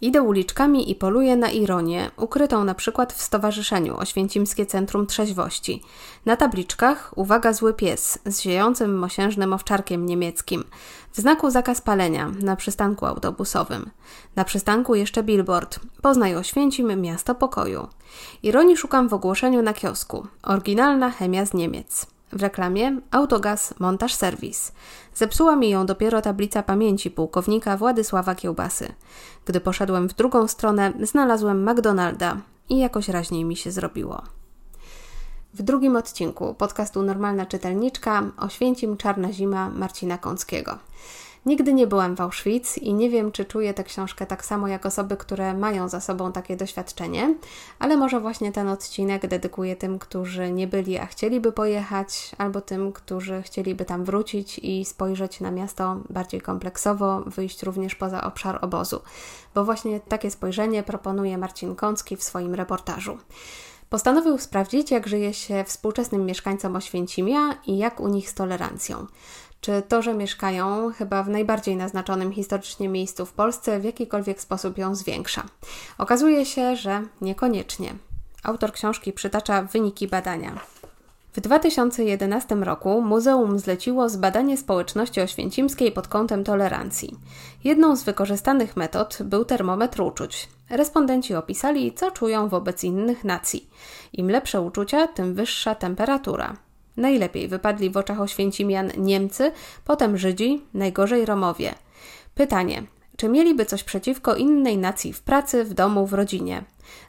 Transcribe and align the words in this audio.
Idę 0.00 0.22
uliczkami 0.22 0.90
i 0.90 0.94
poluję 0.94 1.36
na 1.36 1.50
ironię, 1.50 2.10
ukrytą 2.16 2.64
na 2.64 2.74
przykład 2.74 3.12
w 3.12 3.22
Stowarzyszeniu 3.22 3.96
Oświęcimskie 3.96 4.66
Centrum 4.66 5.06
Trzeźwości. 5.06 5.82
Na 6.26 6.36
tabliczkach 6.36 7.12
uwaga 7.18 7.52
zły 7.52 7.74
pies 7.74 8.18
z 8.26 8.40
ziejącym 8.40 8.98
mosiężnym 8.98 9.52
owczarkiem 9.52 10.06
niemieckim. 10.06 10.64
W 11.12 11.20
znaku 11.20 11.50
zakaz 11.50 11.80
palenia 11.80 12.32
na 12.42 12.56
przystanku 12.56 13.06
autobusowym. 13.06 13.90
Na 14.36 14.44
przystanku 14.44 14.94
jeszcze 14.94 15.22
billboard. 15.22 15.80
Poznaj 16.02 16.36
Oświęcim 16.36 17.00
miasto 17.00 17.34
pokoju. 17.34 17.88
Ironii 18.42 18.76
szukam 18.76 19.08
w 19.08 19.14
ogłoszeniu 19.14 19.62
na 19.62 19.72
kiosku. 19.72 20.26
Oryginalna 20.42 21.10
chemia 21.10 21.46
z 21.46 21.54
Niemiec. 21.54 22.15
W 22.32 22.42
reklamie 22.42 23.00
Autogaz 23.10 23.74
Montaż 23.78 24.14
Serwis. 24.14 24.72
Zepsuła 25.14 25.56
mi 25.56 25.70
ją 25.70 25.86
dopiero 25.86 26.22
tablica 26.22 26.62
pamięci 26.62 27.10
pułkownika 27.10 27.76
Władysława 27.76 28.34
Kiełbasy. 28.34 28.94
Gdy 29.44 29.60
poszedłem 29.60 30.08
w 30.08 30.14
drugą 30.14 30.48
stronę, 30.48 30.92
znalazłem 31.02 31.70
McDonalda 31.70 32.36
i 32.68 32.78
jakoś 32.78 33.08
raźniej 33.08 33.44
mi 33.44 33.56
się 33.56 33.70
zrobiło. 33.70 34.22
W 35.54 35.62
drugim 35.62 35.96
odcinku 35.96 36.54
podcastu 36.54 37.02
Normalna 37.02 37.46
Czytelniczka 37.46 38.22
oświęcim 38.36 38.96
Czarna 38.96 39.32
Zima 39.32 39.70
Marcina 39.70 40.18
Kąckiego. 40.18 40.78
Nigdy 41.46 41.74
nie 41.74 41.86
byłam 41.86 42.16
w 42.16 42.20
Auschwitz 42.20 42.78
i 42.78 42.94
nie 42.94 43.10
wiem, 43.10 43.32
czy 43.32 43.44
czuję 43.44 43.74
tę 43.74 43.84
książkę 43.84 44.26
tak 44.26 44.44
samo 44.44 44.68
jak 44.68 44.86
osoby, 44.86 45.16
które 45.16 45.54
mają 45.54 45.88
za 45.88 46.00
sobą 46.00 46.32
takie 46.32 46.56
doświadczenie, 46.56 47.34
ale 47.78 47.96
może 47.96 48.20
właśnie 48.20 48.52
ten 48.52 48.68
odcinek 48.68 49.26
dedykuję 49.26 49.76
tym, 49.76 49.98
którzy 49.98 50.50
nie 50.50 50.66
byli, 50.66 50.98
a 50.98 51.06
chcieliby 51.06 51.52
pojechać, 51.52 52.30
albo 52.38 52.60
tym, 52.60 52.92
którzy 52.92 53.42
chcieliby 53.42 53.84
tam 53.84 54.04
wrócić 54.04 54.58
i 54.58 54.84
spojrzeć 54.84 55.40
na 55.40 55.50
miasto 55.50 56.00
bardziej 56.10 56.40
kompleksowo, 56.40 57.20
wyjść 57.26 57.62
również 57.62 57.94
poza 57.94 58.24
obszar 58.24 58.58
obozu, 58.62 59.00
bo 59.54 59.64
właśnie 59.64 60.00
takie 60.00 60.30
spojrzenie 60.30 60.82
proponuje 60.82 61.38
Marcin 61.38 61.74
Kącki 61.74 62.16
w 62.16 62.22
swoim 62.22 62.54
reportażu. 62.54 63.18
Postanowił 63.90 64.38
sprawdzić, 64.38 64.90
jak 64.90 65.06
żyje 65.06 65.34
się 65.34 65.64
współczesnym 65.64 66.26
mieszkańcom 66.26 66.76
Oświęcimia 66.76 67.54
i 67.66 67.78
jak 67.78 68.00
u 68.00 68.08
nich 68.08 68.30
z 68.30 68.34
tolerancją 68.34 69.06
czy 69.60 69.82
to, 69.88 70.02
że 70.02 70.14
mieszkają 70.14 70.92
chyba 70.92 71.22
w 71.22 71.28
najbardziej 71.28 71.76
naznaczonym 71.76 72.32
historycznie 72.32 72.88
miejscu 72.88 73.26
w 73.26 73.32
Polsce, 73.32 73.80
w 73.80 73.84
jakikolwiek 73.84 74.40
sposób 74.40 74.78
ją 74.78 74.94
zwiększa. 74.94 75.44
Okazuje 75.98 76.46
się, 76.46 76.76
że 76.76 77.02
niekoniecznie. 77.20 77.94
Autor 78.42 78.72
książki 78.72 79.12
przytacza 79.12 79.62
wyniki 79.62 80.08
badania. 80.08 80.60
W 81.36 81.40
2011 81.40 82.54
roku 82.54 83.02
muzeum 83.02 83.58
zleciło 83.58 84.08
zbadanie 84.08 84.56
społeczności 84.56 85.20
oświęcimskiej 85.20 85.92
pod 85.92 86.08
kątem 86.08 86.44
tolerancji. 86.44 87.16
Jedną 87.64 87.96
z 87.96 88.02
wykorzystanych 88.02 88.76
metod 88.76 89.18
był 89.24 89.44
termometr 89.44 90.00
uczuć. 90.00 90.48
Respondenci 90.70 91.34
opisali, 91.34 91.92
co 91.94 92.10
czują 92.10 92.48
wobec 92.48 92.84
innych 92.84 93.24
nacji. 93.24 93.70
Im 94.12 94.30
lepsze 94.30 94.60
uczucia, 94.60 95.06
tym 95.06 95.34
wyższa 95.34 95.74
temperatura. 95.74 96.56
Najlepiej 96.96 97.48
wypadli 97.48 97.90
w 97.90 97.96
oczach 97.96 98.20
Oświęcimian 98.20 98.90
Niemcy, 98.98 99.52
potem 99.84 100.18
Żydzi, 100.18 100.62
najgorzej 100.74 101.24
Romowie. 101.24 101.74
Pytanie: 102.34 102.82
czy 103.16 103.28
mieliby 103.28 103.66
coś 103.66 103.84
przeciwko 103.84 104.34
innej 104.34 104.78
nacji 104.78 105.12
w 105.12 105.22
pracy, 105.22 105.64
w 105.64 105.74
domu, 105.74 106.06
w 106.06 106.12
rodzinie? 106.12 106.64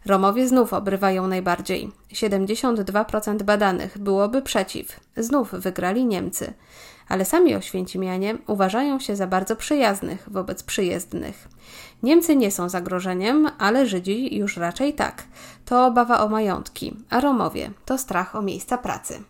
Romowie 0.06 0.48
znów 0.48 0.74
obrywają 0.74 1.28
najbardziej. 1.28 1.92
72% 2.14 3.44
badanych 3.44 3.98
byłoby 3.98 4.42
przeciw. 4.42 5.00
Znów 5.18 5.52
wygrali 5.52 6.06
Niemcy. 6.06 6.54
Ale 7.10 7.26
sami 7.26 7.56
Oświęcimianie 7.56 8.38
uważają 8.48 9.00
się 9.00 9.16
za 9.16 9.28
bardzo 9.28 9.56
przyjaznych 9.56 10.30
wobec 10.32 10.64
przyjezdnych. 10.64 11.48
Niemcy 12.04 12.36
nie 12.36 12.52
są 12.52 12.70
zagrożeniem, 12.70 13.50
ale 13.60 13.86
Żydzi 13.86 14.38
już 14.38 14.58
raczej 14.58 14.94
tak. 14.94 15.24
To 15.66 15.86
obawa 15.86 16.20
o 16.20 16.30
majątki, 16.30 16.96
a 17.10 17.20
Romowie 17.20 17.72
to 17.86 17.98
strach 17.98 18.36
o 18.36 18.42
miejsca 18.42 18.78
pracy. 18.78 19.24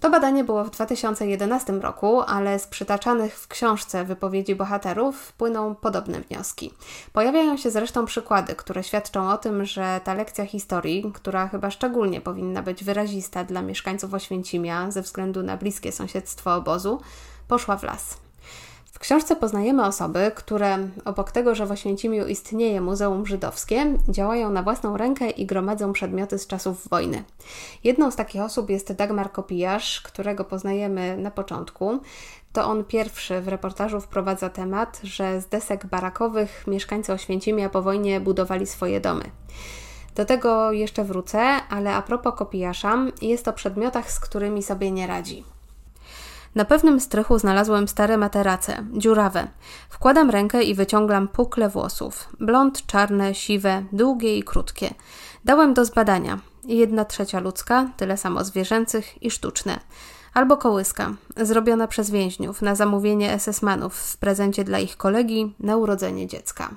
To 0.00 0.10
badanie 0.10 0.44
było 0.44 0.64
w 0.64 0.70
2011 0.70 1.72
roku, 1.72 2.22
ale 2.22 2.58
z 2.58 2.66
przytaczanych 2.66 3.38
w 3.38 3.48
książce 3.48 4.04
wypowiedzi 4.04 4.54
bohaterów 4.54 5.32
płyną 5.32 5.74
podobne 5.74 6.20
wnioski. 6.20 6.72
Pojawiają 7.12 7.56
się 7.56 7.70
zresztą 7.70 8.06
przykłady, 8.06 8.54
które 8.54 8.82
świadczą 8.82 9.30
o 9.30 9.38
tym, 9.38 9.64
że 9.64 10.00
ta 10.04 10.14
lekcja 10.14 10.46
historii, 10.46 11.12
która 11.14 11.48
chyba 11.48 11.70
szczególnie 11.70 12.20
powinna 12.20 12.62
być 12.62 12.84
wyrazista 12.84 13.44
dla 13.44 13.62
mieszkańców 13.62 14.14
Oświęcimia 14.14 14.90
ze 14.90 15.02
względu 15.02 15.42
na 15.42 15.56
bliskie 15.56 15.92
sąsiedztwo 15.92 16.54
obozu, 16.54 17.00
poszła 17.48 17.76
w 17.76 17.82
las. 17.82 18.23
Książce 19.04 19.36
poznajemy 19.36 19.86
osoby, 19.86 20.32
które 20.34 20.78
obok 21.04 21.32
tego, 21.32 21.54
że 21.54 21.66
w 21.66 21.70
Oświęcimiu 21.70 22.26
istnieje 22.26 22.80
Muzeum 22.80 23.26
Żydowskie, 23.26 23.98
działają 24.08 24.50
na 24.50 24.62
własną 24.62 24.96
rękę 24.96 25.30
i 25.30 25.46
gromadzą 25.46 25.92
przedmioty 25.92 26.38
z 26.38 26.46
czasów 26.46 26.88
wojny. 26.88 27.24
Jedną 27.84 28.10
z 28.10 28.16
takich 28.16 28.42
osób 28.42 28.70
jest 28.70 28.92
Dagmar 28.92 29.32
Kopijarz, 29.32 30.00
którego 30.00 30.44
poznajemy 30.44 31.16
na 31.16 31.30
początku. 31.30 32.00
To 32.52 32.64
on 32.64 32.84
pierwszy 32.84 33.40
w 33.40 33.48
reportażu 33.48 34.00
wprowadza 34.00 34.50
temat, 34.50 35.00
że 35.02 35.40
z 35.40 35.46
desek 35.46 35.86
barakowych 35.86 36.64
mieszkańcy 36.66 37.12
Oświęcimia 37.12 37.68
po 37.68 37.82
wojnie 37.82 38.20
budowali 38.20 38.66
swoje 38.66 39.00
domy. 39.00 39.24
Do 40.14 40.24
tego 40.24 40.72
jeszcze 40.72 41.04
wrócę, 41.04 41.40
ale 41.70 41.94
a 41.94 42.02
propos 42.02 42.34
kopijasza, 42.36 42.98
jest 43.22 43.48
o 43.48 43.52
przedmiotach, 43.52 44.10
z 44.10 44.20
którymi 44.20 44.62
sobie 44.62 44.90
nie 44.90 45.06
radzi. 45.06 45.53
Na 46.54 46.64
pewnym 46.64 47.00
strychu 47.00 47.38
znalazłem 47.38 47.88
stare 47.88 48.16
materace, 48.16 48.86
dziurawe. 48.92 49.48
Wkładam 49.88 50.30
rękę 50.30 50.62
i 50.62 50.74
wyciągam 50.74 51.28
pukle 51.28 51.68
włosów. 51.68 52.28
Blond, 52.40 52.86
czarne, 52.86 53.34
siwe, 53.34 53.84
długie 53.92 54.38
i 54.38 54.42
krótkie. 54.42 54.94
Dałem 55.44 55.74
do 55.74 55.84
zbadania. 55.84 56.38
Jedna 56.64 57.04
trzecia 57.04 57.40
ludzka, 57.40 57.90
tyle 57.96 58.16
samo 58.16 58.44
zwierzęcych 58.44 59.22
i 59.22 59.30
sztuczne. 59.30 59.80
Albo 60.34 60.56
kołyska, 60.56 61.14
zrobiona 61.36 61.88
przez 61.88 62.10
więźniów 62.10 62.62
na 62.62 62.74
zamówienie 62.74 63.38
SS-manów 63.38 63.94
w 63.94 64.16
prezencie 64.16 64.64
dla 64.64 64.78
ich 64.78 64.96
kolegi 64.96 65.54
na 65.60 65.76
urodzenie 65.76 66.26
dziecka. 66.26 66.70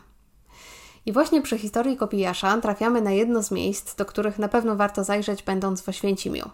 I 1.05 1.11
właśnie 1.11 1.41
przy 1.41 1.57
historii 1.57 1.97
kopijasza 1.97 2.57
trafiamy 2.61 3.01
na 3.01 3.11
jedno 3.11 3.43
z 3.43 3.51
miejsc, 3.51 3.95
do 3.95 4.05
których 4.05 4.39
na 4.39 4.47
pewno 4.47 4.75
warto 4.75 5.03
zajrzeć, 5.03 5.43
będąc 5.43 5.81
w 5.81 5.89
Oświęcimiu. 5.89 6.49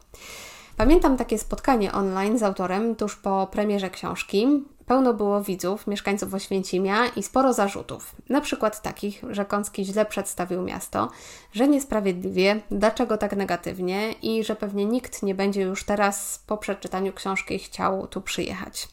Pamiętam 0.78 1.18
takie 1.18 1.38
spotkanie 1.38 1.92
online 1.92 2.40
z 2.40 2.44
autorem 2.44 2.96
tuż 2.96 3.16
po 3.16 3.48
premierze 3.52 3.90
książki. 3.90 4.48
Pełno 4.86 5.14
było 5.14 5.42
widzów, 5.42 5.88
mieszkańców 5.88 6.34
Oświęcimia 6.34 7.08
i 7.16 7.24
sporo 7.24 7.54
zarzutów. 7.54 8.16
Na 8.30 8.42
przykład 8.42 8.82
takich, 8.82 9.24
że 9.30 9.46
Kącki 9.46 9.86
źle 9.86 10.06
przedstawił 10.06 10.62
miasto, 10.62 11.10
że 11.54 11.68
niesprawiedliwie, 11.68 12.62
dlaczego 12.72 13.18
tak 13.18 13.36
negatywnie 13.36 14.12
i 14.12 14.44
że 14.44 14.56
pewnie 14.56 14.86
nikt 14.86 15.24
nie 15.24 15.36
będzie 15.36 15.62
już 15.62 15.84
teraz 15.84 16.44
po 16.48 16.58
przeczytaniu 16.58 17.14
książki 17.14 17.60
chciał 17.60 18.08
tu 18.08 18.22
przyjechać. 18.22 18.88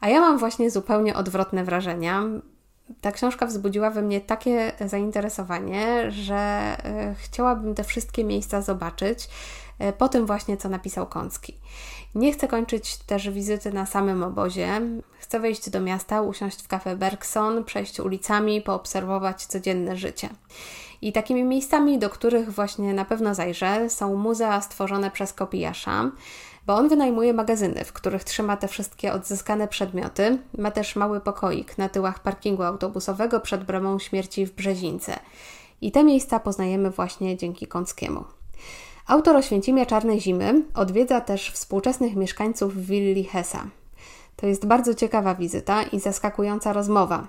A 0.00 0.08
ja 0.08 0.20
mam 0.20 0.38
właśnie 0.38 0.70
zupełnie 0.70 1.14
odwrotne 1.14 1.64
wrażenia. 1.64 2.22
Ta 3.00 3.12
książka 3.12 3.46
wzbudziła 3.46 3.90
we 3.90 4.02
mnie 4.02 4.20
takie 4.20 4.72
zainteresowanie, 4.86 6.10
że 6.10 6.36
e, 6.36 7.14
chciałabym 7.18 7.74
te 7.74 7.84
wszystkie 7.84 8.24
miejsca 8.24 8.62
zobaczyć 8.62 9.28
E, 9.82 9.92
po 9.92 10.08
tym 10.08 10.26
właśnie, 10.26 10.56
co 10.56 10.68
napisał 10.68 11.06
Kącki. 11.06 11.58
Nie 12.14 12.32
chcę 12.32 12.48
kończyć 12.48 12.96
też 12.96 13.30
wizyty 13.30 13.72
na 13.72 13.86
samym 13.86 14.22
obozie. 14.22 14.80
Chcę 15.18 15.40
wejść 15.40 15.70
do 15.70 15.80
miasta, 15.80 16.22
usiąść 16.22 16.62
w 16.62 16.68
kafe 16.68 16.96
Bergson, 16.96 17.64
przejść 17.64 18.00
ulicami, 18.00 18.60
poobserwować 18.60 19.46
codzienne 19.46 19.96
życie. 19.96 20.28
I 21.02 21.12
takimi 21.12 21.44
miejscami, 21.44 21.98
do 21.98 22.10
których 22.10 22.52
właśnie 22.52 22.94
na 22.94 23.04
pewno 23.04 23.34
zajrzę, 23.34 23.90
są 23.90 24.16
muzea 24.16 24.60
stworzone 24.60 25.10
przez 25.10 25.32
Kopijasza, 25.32 26.10
bo 26.66 26.74
on 26.74 26.88
wynajmuje 26.88 27.32
magazyny, 27.32 27.84
w 27.84 27.92
których 27.92 28.24
trzyma 28.24 28.56
te 28.56 28.68
wszystkie 28.68 29.12
odzyskane 29.12 29.68
przedmioty. 29.68 30.38
Ma 30.58 30.70
też 30.70 30.96
mały 30.96 31.20
pokoik 31.20 31.78
na 31.78 31.88
tyłach 31.88 32.22
parkingu 32.22 32.62
autobusowego 32.62 33.40
przed 33.40 33.64
bramą 33.64 33.98
śmierci 33.98 34.46
w 34.46 34.52
Brzezińce. 34.54 35.18
I 35.80 35.92
te 35.92 36.04
miejsca 36.04 36.40
poznajemy 36.40 36.90
właśnie 36.90 37.36
dzięki 37.36 37.66
Kąckiemu. 37.66 38.24
Autor 39.06 39.36
Oświęcimia 39.36 39.86
Czarnej 39.86 40.20
Zimy 40.20 40.62
odwiedza 40.74 41.20
też 41.20 41.50
współczesnych 41.50 42.16
mieszkańców 42.16 42.76
willi 42.76 43.24
Hesa. 43.24 43.66
To 44.36 44.46
jest 44.46 44.66
bardzo 44.66 44.94
ciekawa 44.94 45.34
wizyta 45.34 45.82
i 45.82 46.00
zaskakująca 46.00 46.72
rozmowa. 46.72 47.26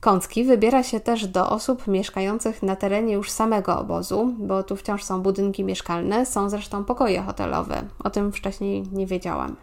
Kącki 0.00 0.44
wybiera 0.44 0.82
się 0.82 1.00
też 1.00 1.26
do 1.26 1.50
osób 1.50 1.86
mieszkających 1.86 2.62
na 2.62 2.76
terenie 2.76 3.14
już 3.14 3.30
samego 3.30 3.78
obozu, 3.78 4.34
bo 4.38 4.62
tu 4.62 4.76
wciąż 4.76 5.04
są 5.04 5.22
budynki 5.22 5.64
mieszkalne, 5.64 6.26
są 6.26 6.50
zresztą 6.50 6.84
pokoje 6.84 7.22
hotelowe. 7.22 7.82
O 8.04 8.10
tym 8.10 8.32
wcześniej 8.32 8.84
nie 8.92 9.06
wiedziałam. 9.06 9.56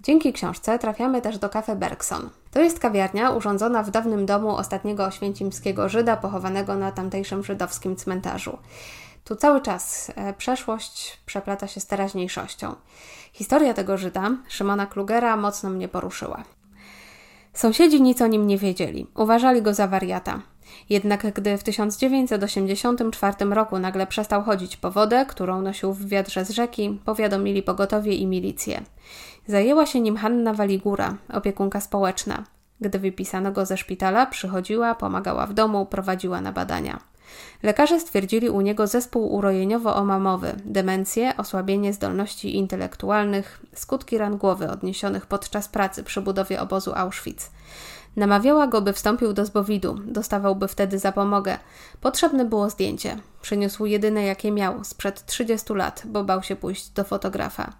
Dzięki 0.00 0.32
książce 0.32 0.78
trafiamy 0.78 1.22
też 1.22 1.38
do 1.38 1.48
kafe 1.48 1.76
Bergson. 1.76 2.30
To 2.50 2.60
jest 2.60 2.78
kawiarnia 2.78 3.30
urządzona 3.30 3.82
w 3.82 3.90
dawnym 3.90 4.26
domu 4.26 4.56
ostatniego 4.56 5.04
oświęcimskiego 5.04 5.88
Żyda 5.88 6.16
pochowanego 6.16 6.74
na 6.74 6.92
tamtejszym 6.92 7.44
żydowskim 7.44 7.96
cmentarzu. 7.96 8.58
Tu 9.24 9.36
cały 9.36 9.60
czas 9.60 10.12
e, 10.14 10.32
przeszłość 10.32 11.20
przeplata 11.26 11.66
się 11.66 11.80
z 11.80 11.86
teraźniejszością. 11.86 12.74
Historia 13.32 13.74
tego 13.74 13.96
Żyda, 13.96 14.30
Szymona 14.48 14.86
Klugera, 14.86 15.36
mocno 15.36 15.70
mnie 15.70 15.88
poruszyła. 15.88 16.44
Sąsiedzi 17.56 18.02
nic 18.02 18.22
o 18.22 18.26
nim 18.26 18.46
nie 18.46 18.58
wiedzieli, 18.58 19.06
uważali 19.14 19.62
go 19.62 19.74
za 19.74 19.86
wariata. 19.86 20.42
Jednak 20.90 21.34
gdy 21.34 21.58
w 21.58 21.62
1984 21.62 23.34
roku 23.50 23.78
nagle 23.78 24.06
przestał 24.06 24.42
chodzić 24.42 24.76
po 24.76 24.90
wodę, 24.90 25.26
którą 25.28 25.62
nosił 25.62 25.92
w 25.92 26.06
wiadrze 26.06 26.44
z 26.44 26.50
rzeki, 26.50 27.00
powiadomili 27.04 27.62
pogotowie 27.62 28.14
i 28.14 28.26
milicję. 28.26 28.82
Zajęła 29.46 29.86
się 29.86 30.00
nim 30.00 30.16
Hanna 30.16 30.54
Waligura, 30.54 31.16
opiekunka 31.32 31.80
społeczna. 31.80 32.44
Gdy 32.80 32.98
wypisano 32.98 33.52
go 33.52 33.66
ze 33.66 33.76
szpitala, 33.76 34.26
przychodziła, 34.26 34.94
pomagała 34.94 35.46
w 35.46 35.54
domu, 35.54 35.86
prowadziła 35.86 36.40
na 36.40 36.52
badania. 36.52 37.00
Lekarze 37.62 38.00
stwierdzili 38.00 38.50
u 38.50 38.60
niego 38.60 38.86
zespół 38.86 39.38
urojeniowo-omamowy, 39.38 40.52
demencję, 40.64 41.36
osłabienie 41.36 41.92
zdolności 41.92 42.56
intelektualnych, 42.56 43.60
skutki 43.74 44.18
ran 44.18 44.36
głowy 44.36 44.70
odniesionych 44.70 45.26
podczas 45.26 45.68
pracy 45.68 46.04
przy 46.04 46.20
budowie 46.20 46.60
obozu 46.60 46.92
Auschwitz. 46.94 47.50
Namawiała 48.16 48.66
go, 48.66 48.82
by 48.82 48.92
wstąpił 48.92 49.32
do 49.32 49.46
zbowidu, 49.46 49.98
dostawałby 50.04 50.68
wtedy 50.68 50.98
zapomogę. 50.98 51.58
Potrzebne 52.00 52.44
było 52.44 52.70
zdjęcie. 52.70 53.16
Przyniósł 53.42 53.86
jedyne, 53.86 54.24
jakie 54.24 54.52
miał, 54.52 54.84
sprzed 54.84 55.26
30 55.26 55.74
lat, 55.74 56.02
bo 56.04 56.24
bał 56.24 56.42
się 56.42 56.56
pójść 56.56 56.88
do 56.88 57.04
fotografa. 57.04 57.72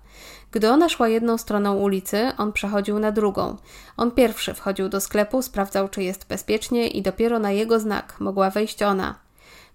Gdy 0.53 0.71
ona 0.71 0.89
szła 0.89 1.09
jedną 1.09 1.39
stroną 1.39 1.75
ulicy, 1.75 2.33
on 2.39 2.53
przechodził 2.53 2.99
na 2.99 3.13
drugą. 3.13 3.57
On 3.97 4.11
pierwszy 4.11 4.55
wchodził 4.55 4.89
do 4.89 5.01
sklepu, 5.01 5.43
sprawdzał, 5.43 5.89
czy 5.89 6.03
jest 6.03 6.27
bezpiecznie 6.27 6.89
i 6.89 7.03
dopiero 7.03 7.39
na 7.39 7.51
jego 7.51 7.81
znak 7.81 8.21
mogła 8.21 8.51
wejść 8.51 8.83
ona. 8.83 9.26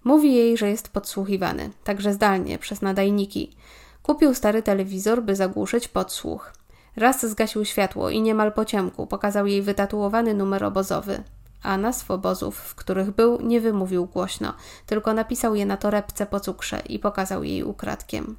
Mówi 0.04 0.34
jej, 0.34 0.56
że 0.56 0.70
jest 0.70 0.88
podsłuchiwany, 0.88 1.70
także 1.84 2.12
zdalnie, 2.12 2.58
przez 2.58 2.82
nadajniki. 2.82 3.56
Kupił 4.02 4.34
stary 4.34 4.62
telewizor, 4.62 5.22
by 5.22 5.36
zagłuszyć 5.36 5.88
podsłuch. 5.88 6.52
Raz 6.96 7.26
zgasił 7.26 7.64
światło 7.64 8.10
i 8.10 8.22
niemal 8.22 8.52
po 8.52 8.64
ciemku 8.64 9.06
pokazał 9.06 9.46
jej 9.46 9.62
wytatuowany 9.62 10.34
numer 10.34 10.64
obozowy. 10.64 11.22
A 11.62 11.76
nazw 11.76 12.10
obozów, 12.10 12.56
w 12.56 12.74
których 12.74 13.10
był, 13.10 13.40
nie 13.40 13.60
wymówił 13.60 14.06
głośno, 14.06 14.54
tylko 14.86 15.14
napisał 15.14 15.54
je 15.54 15.66
na 15.66 15.76
torebce 15.76 16.26
po 16.26 16.40
cukrze 16.40 16.82
i 16.88 16.98
pokazał 16.98 17.44
jej 17.44 17.64
ukradkiem. 17.64 18.36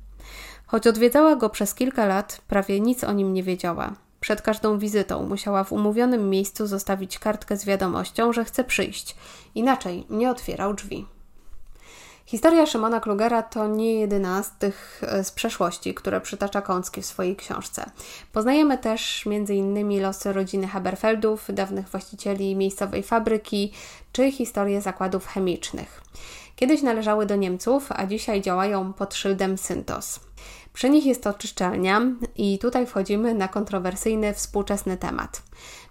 Choć 0.65 0.87
odwiedzała 0.87 1.35
go 1.35 1.49
przez 1.49 1.75
kilka 1.75 2.05
lat, 2.05 2.41
prawie 2.47 2.79
nic 2.79 3.03
o 3.03 3.11
nim 3.11 3.33
nie 3.33 3.43
wiedziała. 3.43 3.93
Przed 4.19 4.41
każdą 4.41 4.79
wizytą 4.79 5.23
musiała 5.27 5.63
w 5.63 5.71
umówionym 5.71 6.29
miejscu 6.29 6.67
zostawić 6.67 7.19
kartkę 7.19 7.57
z 7.57 7.65
wiadomością, 7.65 8.33
że 8.33 8.45
chce 8.45 8.63
przyjść, 8.63 9.15
inaczej 9.55 10.05
nie 10.09 10.29
otwierał 10.29 10.73
drzwi. 10.73 11.05
Historia 12.25 12.65
Szymona 12.65 12.99
Klugera 12.99 13.43
to 13.43 13.67
nie 13.67 13.99
jedyna 13.99 14.43
z 14.43 14.51
tych 14.57 15.01
e, 15.07 15.23
z 15.23 15.31
przeszłości, 15.31 15.93
które 15.93 16.21
przytacza 16.21 16.61
Kącki 16.61 17.01
w 17.01 17.05
swojej 17.05 17.35
książce. 17.35 17.85
Poznajemy 18.31 18.77
też 18.77 19.27
m.in. 19.27 20.01
losy 20.01 20.33
rodziny 20.33 20.67
Haberfeldów, 20.67 21.47
dawnych 21.53 21.89
właścicieli 21.89 22.55
miejscowej 22.55 23.03
fabryki, 23.03 23.71
czy 24.11 24.31
historię 24.31 24.81
zakładów 24.81 25.27
chemicznych. 25.27 26.01
Kiedyś 26.55 26.81
należały 26.81 27.25
do 27.25 27.35
Niemców, 27.35 27.87
a 27.89 28.05
dzisiaj 28.05 28.41
działają 28.41 28.93
pod 28.93 29.15
szyldem 29.15 29.57
Syntos. 29.57 30.19
Przy 30.73 30.89
nich 30.89 31.05
jest 31.05 31.27
oczyszczalnia 31.27 32.01
i 32.35 32.59
tutaj 32.59 32.85
wchodzimy 32.85 33.33
na 33.33 33.47
kontrowersyjny 33.47 34.33
współczesny 34.33 34.97
temat. 34.97 35.41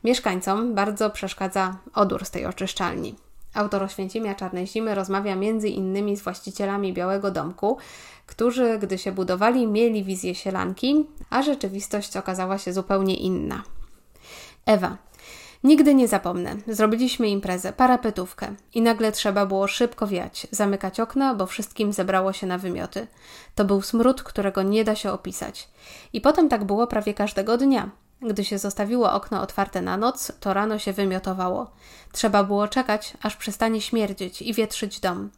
Mieszkańcom 0.04 0.74
bardzo 0.74 1.10
przeszkadza 1.10 1.76
odór 1.94 2.24
z 2.24 2.30
tej 2.30 2.46
oczyszczalni. 2.46 3.14
Autor 3.54 3.82
Oświęcimia 3.82 4.34
Czarnej 4.34 4.66
Zimy 4.66 4.94
rozmawia 4.94 5.36
między 5.36 5.68
innymi 5.68 6.16
z 6.16 6.22
właścicielami 6.22 6.92
Białego 6.92 7.30
Domku, 7.30 7.78
którzy, 8.26 8.78
gdy 8.78 8.98
się 8.98 9.12
budowali, 9.12 9.66
mieli 9.66 10.04
wizję 10.04 10.34
sielanki, 10.34 11.06
a 11.30 11.42
rzeczywistość 11.42 12.16
okazała 12.16 12.58
się 12.58 12.72
zupełnie 12.72 13.16
inna. 13.16 13.62
Ewa. 14.66 14.96
Nigdy 15.64 15.94
nie 15.94 16.08
zapomnę. 16.08 16.56
Zrobiliśmy 16.66 17.28
imprezę, 17.28 17.72
parapetówkę 17.72 18.54
i 18.74 18.82
nagle 18.82 19.12
trzeba 19.12 19.46
było 19.46 19.68
szybko 19.68 20.06
wiać, 20.06 20.46
zamykać 20.50 21.00
okna, 21.00 21.34
bo 21.34 21.46
wszystkim 21.46 21.92
zebrało 21.92 22.32
się 22.32 22.46
na 22.46 22.58
wymioty. 22.58 23.06
To 23.54 23.64
był 23.64 23.82
smród, 23.82 24.22
którego 24.22 24.62
nie 24.62 24.84
da 24.84 24.94
się 24.94 25.12
opisać. 25.12 25.68
I 26.12 26.20
potem 26.20 26.48
tak 26.48 26.64
było 26.64 26.86
prawie 26.86 27.14
każdego 27.14 27.56
dnia. 27.56 27.90
Gdy 28.22 28.44
się 28.44 28.58
zostawiło 28.58 29.12
okno 29.12 29.42
otwarte 29.42 29.82
na 29.82 29.96
noc, 29.96 30.32
to 30.40 30.54
rano 30.54 30.78
się 30.78 30.92
wymiotowało. 30.92 31.70
Trzeba 32.12 32.44
było 32.44 32.68
czekać, 32.68 33.12
aż 33.22 33.36
przestanie 33.36 33.80
śmierdzieć 33.80 34.42
i 34.42 34.54
wietrzyć 34.54 35.00
dom. 35.00 35.30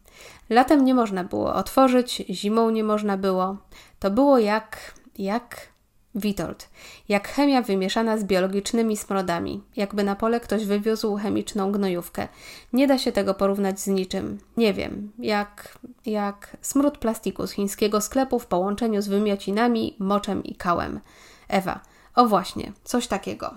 Latem 0.51 0.85
nie 0.85 0.95
można 0.95 1.25
było 1.25 1.55
otworzyć, 1.55 2.23
zimą 2.31 2.71
nie 2.71 2.85
można 2.85 3.17
było. 3.17 3.57
To 3.99 4.11
było 4.11 4.39
jak. 4.39 4.95
jak. 5.19 5.75
Witold. 6.17 6.69
Jak 7.09 7.29
chemia 7.29 7.63
wymieszana 7.63 8.19
z 8.19 8.25
biologicznymi 8.25 8.97
smrodami. 8.97 9.63
Jakby 9.77 10.05
na 10.05 10.17
pole 10.17 10.41
ktoś 10.41 10.65
wywiózł 10.65 11.17
chemiczną 11.17 11.73
gnojówkę. 11.73 12.29
Nie 12.73 12.87
da 12.87 12.99
się 12.99 13.13
tego 13.13 13.35
porównać 13.35 13.81
z 13.81 13.87
niczym. 13.87 14.39
Nie 14.57 14.75
wiem. 14.75 15.13
Jak. 15.19 15.79
jak. 16.07 16.57
smród 16.61 16.99
plastiku 16.99 17.47
z 17.47 17.53
chińskiego 17.53 18.01
sklepu 18.01 18.39
w 18.39 18.47
połączeniu 18.47 19.03
z 19.03 19.09
wymiocinami, 19.09 19.97
moczem 19.99 20.45
i 20.45 20.55
kałem. 20.55 21.01
Ewa. 21.49 21.81
O 22.15 22.27
właśnie, 22.27 22.73
coś 22.85 23.07
takiego. 23.07 23.55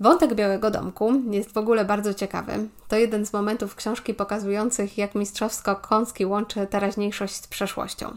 Wątek 0.00 0.34
Białego 0.34 0.70
Domku 0.70 1.12
jest 1.30 1.52
w 1.52 1.56
ogóle 1.56 1.84
bardzo 1.84 2.14
ciekawy. 2.14 2.68
To 2.88 2.96
jeden 2.96 3.26
z 3.26 3.32
momentów 3.32 3.74
książki 3.74 4.14
pokazujących, 4.14 4.98
jak 4.98 5.14
mistrzowsko 5.14 5.76
Kąski 5.76 6.26
łączy 6.26 6.66
teraźniejszość 6.66 7.34
z 7.34 7.46
przeszłością. 7.46 8.16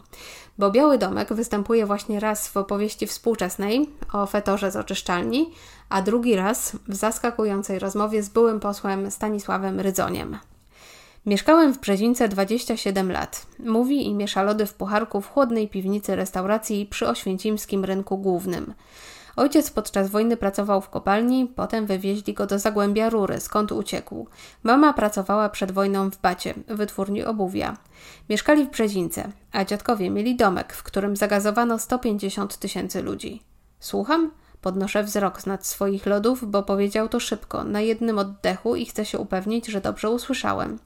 Bo 0.58 0.72
Biały 0.72 0.98
Domek 0.98 1.34
występuje 1.34 1.86
właśnie 1.86 2.20
raz 2.20 2.48
w 2.48 2.58
opowieści 2.58 3.08
współczesnej 3.08 3.90
o 4.14 4.26
fetorze 4.26 4.72
z 4.72 4.76
oczyszczalni, 4.76 5.52
a 5.90 6.02
drugi 6.02 6.36
raz 6.36 6.78
w 6.88 6.96
zaskakującej 6.96 7.80
rozmowie 7.80 8.24
z 8.24 8.30
byłym 8.30 8.60
posłem 8.60 9.12
Stanisławem 9.12 9.80
Rydzoniem. 9.80 10.38
Mieszkałem 11.26 11.74
w 11.74 11.80
Brzezińce 11.80 12.28
27 12.28 13.12
lat. 13.12 13.46
Mówi 13.60 14.06
i 14.06 14.14
miesza 14.14 14.44
lody 14.44 14.66
w 14.66 14.74
pucharku 14.74 15.22
w 15.22 15.30
chłodnej 15.30 15.68
piwnicy 15.68 16.16
restauracji 16.16 16.86
przy 16.86 17.08
Oświęcimskim 17.08 17.86
Rynku 17.86 18.18
Głównym. 18.18 18.74
Ojciec 19.36 19.72
podczas 19.72 20.10
wojny 20.10 20.38
pracował 20.38 20.82
w 20.82 20.90
kopalni, 20.90 21.52
potem 21.56 21.86
wywieźli 21.86 22.34
go 22.34 22.48
do 22.48 22.60
Zagłębia 22.60 23.10
Rury, 23.10 23.40
skąd 23.40 23.72
uciekł. 23.72 24.28
Mama 24.64 24.94
pracowała 24.94 25.50
przed 25.50 25.72
wojną 25.72 26.12
w 26.12 26.22
Bacie, 26.22 26.54
wytwórni 26.68 27.24
obuwia. 27.24 27.78
Mieszkali 28.30 28.66
w 28.66 28.70
Brzezińce, 28.70 29.32
a 29.52 29.66
dziadkowie 29.66 30.10
mieli 30.10 30.36
domek, 30.36 30.74
w 30.74 30.84
którym 30.84 31.16
zagazowano 31.16 31.80
150 31.80 32.58
tysięcy 32.58 33.02
ludzi. 33.02 33.42
Słucham? 33.80 34.32
Podnoszę 34.62 35.04
wzrok 35.04 35.42
z 35.42 35.46
nad 35.46 35.66
swoich 35.66 36.06
lodów, 36.06 36.52
bo 36.52 36.64
powiedział 36.64 37.10
to 37.10 37.20
szybko, 37.20 37.64
na 37.64 37.82
jednym 37.82 38.20
oddechu 38.20 38.76
i 38.76 38.86
chcę 38.86 39.06
się 39.06 39.20
upewnić, 39.20 39.68
że 39.68 39.82
dobrze 39.82 40.10
usłyszałem. 40.10 40.80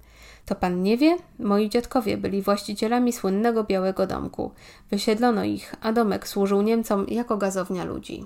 To 0.48 0.56
pan 0.56 0.84
nie 0.84 0.98
wie? 0.98 1.18
Moi 1.40 1.70
dziadkowie 1.70 2.18
byli 2.18 2.42
właścicielami 2.42 3.14
słynnego 3.14 3.64
Białego 3.64 4.08
Domku. 4.08 4.52
Wysiedlono 4.92 5.44
ich, 5.44 5.76
a 5.82 5.94
domek 5.94 6.28
służył 6.28 6.62
Niemcom 6.62 7.06
jako 7.08 7.38
gazownia 7.38 7.86
ludzi. 7.86 8.26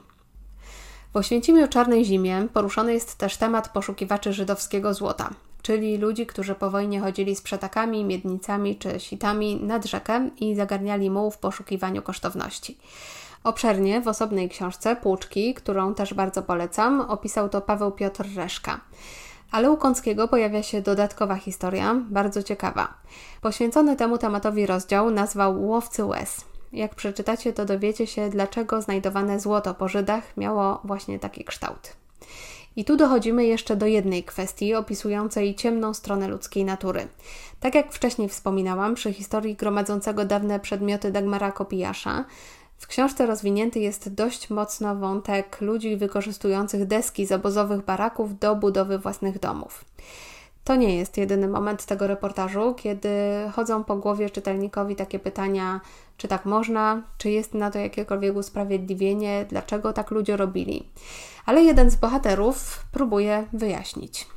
W 1.14 1.18
Oświęcimiu 1.18 1.68
Czarnej 1.68 2.06
Zimie 2.06 2.48
poruszony 2.54 2.94
jest 2.94 3.16
też 3.16 3.38
temat 3.38 3.70
poszukiwaczy 3.70 4.34
żydowskiego 4.34 4.94
złota, 4.94 5.30
czyli 5.62 5.98
ludzi, 5.98 6.26
którzy 6.26 6.56
po 6.56 6.72
wojnie 6.72 7.00
chodzili 7.00 7.36
z 7.36 7.42
przetakami, 7.42 8.06
miednicami 8.06 8.76
czy 8.76 9.00
sitami 9.00 9.56
nad 9.56 9.86
rzekę 9.86 10.30
i 10.40 10.56
zagarniali 10.56 11.10
muł 11.10 11.32
w 11.32 11.38
poszukiwaniu 11.38 12.02
kosztowności. 12.02 12.78
Obszernie 13.44 14.02
w 14.02 14.08
osobnej 14.08 14.50
książce 14.50 14.96
Płuczki, 14.96 15.54
którą 15.54 15.94
też 15.94 16.14
bardzo 16.14 16.44
polecam, 16.44 17.02
opisał 17.02 17.50
to 17.50 17.62
Paweł 17.62 17.92
Piotr 17.92 18.26
Reszka. 18.36 18.80
Ale 19.52 19.72
u 19.72 19.78
Kąckiego 19.78 20.28
pojawia 20.28 20.64
się 20.64 20.82
dodatkowa 20.82 21.36
historia, 21.36 21.96
bardzo 22.10 22.44
ciekawa. 22.44 22.94
Poświęcony 23.42 23.96
temu 23.96 24.18
tematowi 24.18 24.66
rozdział 24.66 25.12
nazwał 25.12 25.66
Łowcy 25.66 26.06
łez. 26.06 26.46
Jak 26.74 26.96
przeczytacie, 26.96 27.54
to 27.54 27.66
dowiecie 27.66 28.08
się, 28.08 28.30
dlaczego 28.30 28.82
znajdowane 28.82 29.40
złoto 29.40 29.74
po 29.74 29.88
Żydach 29.88 30.38
miało 30.38 30.82
właśnie 30.84 31.20
taki 31.20 31.44
kształt. 31.44 31.94
I 32.76 32.86
tu 32.86 32.98
dochodzimy 32.98 33.46
jeszcze 33.46 33.76
do 33.76 33.86
jednej 33.86 34.24
kwestii 34.24 34.76
opisującej 34.76 35.56
ciemną 35.56 35.94
stronę 35.94 36.28
ludzkiej 36.28 36.66
natury. 36.66 37.08
Tak 37.60 37.76
jak 37.76 37.94
wcześniej 37.94 38.30
wspominałam, 38.30 38.96
przy 38.96 39.14
historii 39.14 39.56
gromadzącego 39.56 40.26
dawne 40.26 40.60
przedmioty 40.60 41.12
Dagmara 41.12 41.52
Kopijasza, 41.52 42.26
w 42.82 42.88
książce 42.88 43.26
rozwinięty 43.26 43.80
jest 43.80 44.14
dość 44.14 44.50
mocno 44.50 44.96
wątek 44.96 45.62
ludzi 45.62 45.98
wykorzystujących 45.98 46.86
deski 46.86 47.26
z 47.26 47.32
obozowych 47.32 47.86
baraków 47.86 48.40
do 48.40 48.56
budowy 48.56 49.00
własnych 49.00 49.40
domów. 49.40 49.86
To 50.64 50.76
nie 50.76 50.98
jest 50.98 51.18
jedyny 51.18 51.48
moment 51.48 51.86
tego 51.86 52.08
reportażu, 52.08 52.74
kiedy 52.74 53.10
chodzą 53.52 53.84
po 53.84 53.96
głowie 53.96 54.30
czytelnikowi 54.30 54.96
takie 54.96 55.20
pytania, 55.20 55.82
czy 56.18 56.28
tak 56.28 56.46
można, 56.46 57.02
czy 57.18 57.30
jest 57.30 57.54
na 57.54 57.72
to 57.72 57.80
jakiekolwiek 57.80 58.36
usprawiedliwienie, 58.36 59.46
dlaczego 59.50 59.94
tak 59.94 60.12
ludzie 60.12 60.38
robili. 60.38 60.90
Ale 61.46 61.64
jeden 61.64 61.92
z 61.92 61.96
bohaterów 61.96 62.86
próbuje 62.92 63.48
wyjaśnić. 63.54 64.28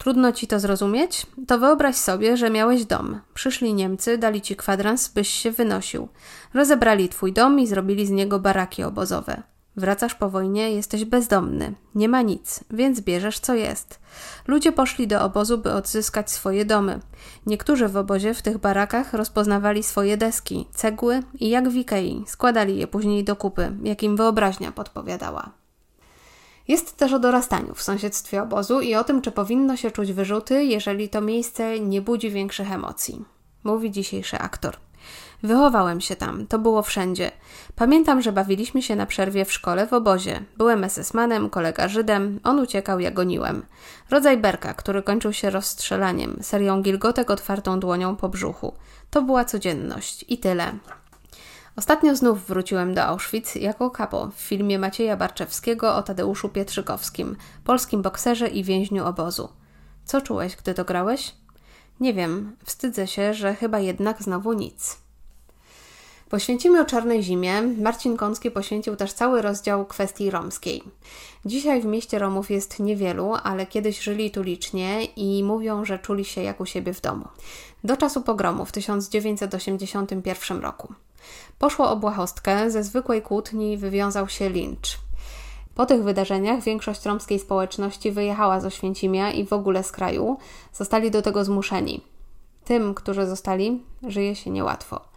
Trudno 0.00 0.32
ci 0.32 0.46
to 0.46 0.60
zrozumieć? 0.60 1.26
To 1.46 1.58
wyobraź 1.58 1.96
sobie, 1.96 2.36
że 2.36 2.50
miałeś 2.50 2.84
dom. 2.84 3.20
Przyszli 3.34 3.74
Niemcy, 3.74 4.18
dali 4.18 4.40
ci 4.40 4.56
kwadrans, 4.56 5.08
byś 5.08 5.28
się 5.28 5.50
wynosił. 5.50 6.08
Rozebrali 6.54 7.08
twój 7.08 7.32
dom 7.32 7.60
i 7.60 7.66
zrobili 7.66 8.06
z 8.06 8.10
niego 8.10 8.38
baraki 8.38 8.82
obozowe. 8.82 9.42
Wracasz 9.76 10.14
po 10.14 10.30
wojnie, 10.30 10.72
jesteś 10.72 11.04
bezdomny, 11.04 11.74
nie 11.94 12.08
ma 12.08 12.22
nic, 12.22 12.64
więc 12.70 13.00
bierzesz 13.00 13.38
co 13.38 13.54
jest. 13.54 14.00
Ludzie 14.46 14.72
poszli 14.72 15.06
do 15.06 15.22
obozu, 15.22 15.58
by 15.58 15.72
odzyskać 15.72 16.30
swoje 16.30 16.64
domy. 16.64 17.00
Niektórzy 17.46 17.88
w 17.88 17.96
obozie 17.96 18.34
w 18.34 18.42
tych 18.42 18.58
barakach 18.58 19.14
rozpoznawali 19.14 19.82
swoje 19.82 20.16
deski, 20.16 20.66
cegły 20.72 21.22
i 21.34 21.48
jak 21.48 21.68
w 21.68 21.76
Ikei, 21.76 22.24
składali 22.26 22.76
je 22.76 22.86
później 22.86 23.24
do 23.24 23.36
kupy, 23.36 23.72
jak 23.82 24.02
im 24.02 24.16
wyobraźnia 24.16 24.72
podpowiadała. 24.72 25.59
Jest 26.70 26.96
też 26.96 27.12
o 27.12 27.18
dorastaniu 27.18 27.74
w 27.74 27.82
sąsiedztwie 27.82 28.42
obozu 28.42 28.80
i 28.80 28.94
o 28.94 29.04
tym, 29.04 29.22
czy 29.22 29.32
powinno 29.32 29.76
się 29.76 29.90
czuć 29.90 30.12
wyrzuty, 30.12 30.64
jeżeli 30.64 31.08
to 31.08 31.20
miejsce 31.20 31.80
nie 31.80 32.02
budzi 32.02 32.30
większych 32.30 32.72
emocji. 32.72 33.24
Mówi 33.64 33.90
dzisiejszy 33.90 34.38
aktor. 34.38 34.76
Wychowałem 35.42 36.00
się 36.00 36.16
tam, 36.16 36.46
to 36.46 36.58
było 36.58 36.82
wszędzie. 36.82 37.30
Pamiętam, 37.76 38.22
że 38.22 38.32
bawiliśmy 38.32 38.82
się 38.82 38.96
na 38.96 39.06
przerwie 39.06 39.44
w 39.44 39.52
szkole 39.52 39.86
w 39.86 39.92
obozie. 39.92 40.42
Byłem 40.56 40.82
SS-manem, 40.82 41.50
kolega 41.50 41.88
Żydem, 41.88 42.40
on 42.44 42.58
uciekał, 42.58 43.00
ja 43.00 43.10
goniłem. 43.10 43.62
Rodzaj 44.10 44.38
berka, 44.38 44.74
który 44.74 45.02
kończył 45.02 45.32
się 45.32 45.50
rozstrzelaniem, 45.50 46.38
serią 46.42 46.82
gilgotek 46.82 47.30
otwartą 47.30 47.80
dłonią 47.80 48.16
po 48.16 48.28
brzuchu. 48.28 48.74
To 49.10 49.22
była 49.22 49.44
codzienność 49.44 50.24
i 50.28 50.38
tyle. 50.38 50.72
Ostatnio 51.80 52.16
znów 52.16 52.46
wróciłem 52.46 52.94
do 52.94 53.04
Auschwitz 53.04 53.54
jako 53.56 53.90
kapo 53.90 54.30
w 54.36 54.40
filmie 54.40 54.78
Macieja 54.78 55.16
Barczewskiego 55.16 55.94
o 55.94 56.02
Tadeuszu 56.02 56.48
Pietrzykowskim, 56.48 57.36
polskim 57.64 58.02
bokserze 58.02 58.48
i 58.48 58.64
więźniu 58.64 59.06
obozu. 59.06 59.48
Co 60.04 60.20
czułeś, 60.20 60.56
gdy 60.56 60.74
to 60.74 60.84
grałeś? 60.84 61.34
Nie 62.00 62.14
wiem, 62.14 62.56
wstydzę 62.64 63.06
się, 63.06 63.34
że 63.34 63.54
chyba 63.54 63.78
jednak 63.78 64.22
znowu 64.22 64.52
nic. 64.52 64.98
Poświęcimy 66.30 66.80
o 66.80 66.84
czarnej 66.84 67.22
zimie. 67.22 67.62
Marcin 67.62 68.16
Kącki 68.16 68.50
poświęcił 68.50 68.96
też 68.96 69.12
cały 69.12 69.42
rozdział 69.42 69.86
kwestii 69.86 70.30
romskiej. 70.30 70.82
Dzisiaj 71.44 71.80
w 71.80 71.84
mieście 71.84 72.18
Romów 72.18 72.50
jest 72.50 72.78
niewielu, 72.78 73.34
ale 73.42 73.66
kiedyś 73.66 74.00
żyli 74.00 74.30
tu 74.30 74.42
licznie 74.42 75.04
i 75.04 75.44
mówią, 75.44 75.84
że 75.84 75.98
czuli 75.98 76.24
się 76.24 76.42
jak 76.42 76.60
u 76.60 76.66
siebie 76.66 76.94
w 76.94 77.00
domu. 77.00 77.28
Do 77.84 77.96
czasu 77.96 78.22
pogromu 78.22 78.64
w 78.64 78.72
1981 78.72 80.60
roku. 80.60 80.94
Poszło 81.58 81.90
o 81.90 81.96
błahostkę, 81.96 82.70
ze 82.70 82.82
zwykłej 82.82 83.22
kłótni 83.22 83.76
wywiązał 83.76 84.28
się 84.28 84.50
lincz. 84.50 84.98
Po 85.74 85.86
tych 85.86 86.02
wydarzeniach 86.02 86.62
większość 86.62 87.04
romskiej 87.04 87.38
społeczności 87.38 88.12
wyjechała 88.12 88.60
z 88.60 88.64
Oświęcimia 88.64 89.32
i 89.32 89.46
w 89.46 89.52
ogóle 89.52 89.84
z 89.84 89.92
kraju. 89.92 90.38
Zostali 90.72 91.10
do 91.10 91.22
tego 91.22 91.44
zmuszeni. 91.44 92.00
Tym, 92.64 92.94
którzy 92.94 93.26
zostali, 93.26 93.82
żyje 94.02 94.36
się 94.36 94.50
niełatwo. 94.50 95.09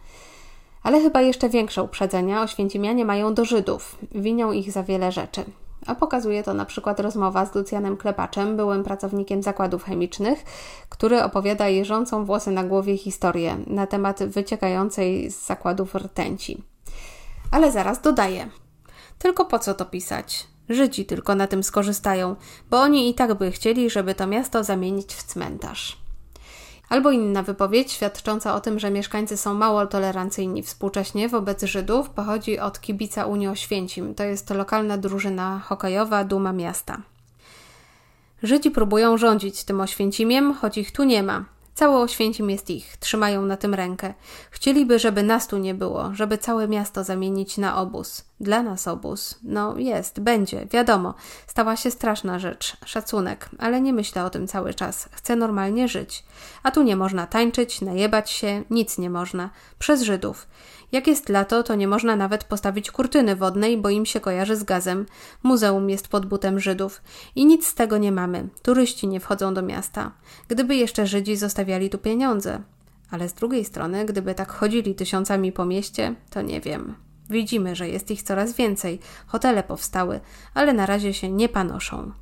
Ale 0.84 1.00
chyba 1.00 1.20
jeszcze 1.20 1.48
większe 1.48 1.82
uprzedzenia 1.82 2.42
Oświęcimianie 2.42 3.04
mają 3.04 3.34
do 3.34 3.44
Żydów. 3.44 3.98
Winią 4.14 4.52
ich 4.52 4.72
za 4.72 4.82
wiele 4.82 5.12
rzeczy. 5.12 5.44
A 5.86 5.94
pokazuje 5.94 6.42
to 6.42 6.54
na 6.54 6.64
przykład 6.64 7.00
rozmowa 7.00 7.46
z 7.46 7.54
Lucjanem 7.54 7.96
Klepaczem, 7.96 8.56
byłym 8.56 8.84
pracownikiem 8.84 9.42
zakładów 9.42 9.84
chemicznych, 9.84 10.44
który 10.88 11.22
opowiada 11.22 11.68
jeżącą 11.68 12.24
włosy 12.24 12.50
na 12.50 12.64
głowie 12.64 12.96
historię 12.96 13.56
na 13.66 13.86
temat 13.86 14.24
wyciekającej 14.24 15.30
z 15.30 15.46
zakładów 15.46 15.94
rtęci. 15.94 16.62
Ale 17.50 17.72
zaraz 17.72 18.00
dodaję. 18.00 18.48
Tylko 19.18 19.44
po 19.44 19.58
co 19.58 19.74
to 19.74 19.84
pisać? 19.84 20.46
Żydzi 20.68 21.04
tylko 21.06 21.34
na 21.34 21.46
tym 21.46 21.62
skorzystają, 21.62 22.36
bo 22.70 22.80
oni 22.80 23.10
i 23.10 23.14
tak 23.14 23.34
by 23.34 23.50
chcieli, 23.50 23.90
żeby 23.90 24.14
to 24.14 24.26
miasto 24.26 24.64
zamienić 24.64 25.14
w 25.14 25.22
cmentarz. 25.22 26.03
Albo 26.94 27.10
inna 27.10 27.42
wypowiedź 27.42 27.92
świadcząca 27.92 28.54
o 28.54 28.60
tym, 28.60 28.78
że 28.78 28.90
mieszkańcy 28.90 29.36
są 29.36 29.54
mało 29.54 29.86
tolerancyjni 29.86 30.62
współcześnie 30.62 31.28
wobec 31.28 31.62
Żydów, 31.62 32.10
pochodzi 32.10 32.58
od 32.58 32.80
kibica 32.80 33.26
Unii 33.26 33.48
Oświęcim. 33.48 34.14
To 34.14 34.24
jest 34.24 34.50
lokalna 34.50 34.98
drużyna 34.98 35.58
hokejowa 35.64 36.24
Duma 36.24 36.52
Miasta. 36.52 37.02
Żydzi 38.42 38.70
próbują 38.70 39.16
rządzić 39.16 39.64
tym 39.64 39.80
Oświęcimiem, 39.80 40.54
choć 40.54 40.78
ich 40.78 40.92
tu 40.92 41.04
nie 41.04 41.22
ma. 41.22 41.44
Całe 41.74 42.00
Oświęcim 42.00 42.50
jest 42.50 42.70
ich, 42.70 42.96
trzymają 42.96 43.42
na 43.42 43.56
tym 43.56 43.74
rękę. 43.74 44.14
Chcieliby, 44.50 44.98
żeby 44.98 45.22
nas 45.22 45.46
tu 45.48 45.58
nie 45.58 45.74
było, 45.74 46.14
żeby 46.14 46.38
całe 46.38 46.68
miasto 46.68 47.04
zamienić 47.04 47.58
na 47.58 47.80
obóz. 47.80 48.24
Dla 48.40 48.62
nas 48.62 48.88
obóz. 48.88 49.38
No 49.42 49.78
jest, 49.78 50.20
będzie, 50.20 50.66
wiadomo. 50.66 51.14
Stała 51.46 51.76
się 51.76 51.90
straszna 51.90 52.38
rzecz, 52.38 52.76
szacunek, 52.84 53.48
ale 53.58 53.80
nie 53.80 53.92
myślę 53.92 54.24
o 54.24 54.30
tym 54.30 54.48
cały 54.48 54.74
czas. 54.74 55.08
Chcę 55.12 55.36
normalnie 55.36 55.88
żyć. 55.88 56.24
A 56.62 56.70
tu 56.70 56.82
nie 56.82 56.96
można 56.96 57.26
tańczyć, 57.26 57.80
najebać 57.80 58.30
się, 58.30 58.62
nic 58.70 58.98
nie 58.98 59.10
można. 59.10 59.50
Przez 59.78 60.02
Żydów. 60.02 60.46
Jak 60.94 61.06
jest 61.06 61.28
lato, 61.28 61.62
to 61.62 61.74
nie 61.74 61.88
można 61.88 62.16
nawet 62.16 62.44
postawić 62.44 62.90
kurtyny 62.90 63.36
wodnej, 63.36 63.78
bo 63.78 63.90
im 63.90 64.06
się 64.06 64.20
kojarzy 64.20 64.56
z 64.56 64.64
gazem. 64.64 65.06
Muzeum 65.42 65.90
jest 65.90 66.08
pod 66.08 66.26
butem 66.26 66.60
Żydów. 66.60 67.02
I 67.34 67.46
nic 67.46 67.66
z 67.66 67.74
tego 67.74 67.98
nie 67.98 68.12
mamy. 68.12 68.48
Turyści 68.62 69.08
nie 69.08 69.20
wchodzą 69.20 69.54
do 69.54 69.62
miasta. 69.62 70.12
Gdyby 70.48 70.76
jeszcze 70.76 71.06
Żydzi 71.06 71.36
zostawiali 71.36 71.90
tu 71.90 71.98
pieniądze. 71.98 72.62
Ale 73.10 73.28
z 73.28 73.32
drugiej 73.32 73.64
strony, 73.64 74.04
gdyby 74.04 74.34
tak 74.34 74.52
chodzili 74.52 74.94
tysiącami 74.94 75.52
po 75.52 75.64
mieście, 75.64 76.14
to 76.30 76.42
nie 76.42 76.60
wiem. 76.60 76.94
Widzimy, 77.30 77.76
że 77.76 77.88
jest 77.88 78.10
ich 78.10 78.22
coraz 78.22 78.52
więcej, 78.52 79.00
hotele 79.26 79.62
powstały, 79.62 80.20
ale 80.54 80.72
na 80.72 80.86
razie 80.86 81.14
się 81.14 81.30
nie 81.30 81.48
panoszą. 81.48 82.12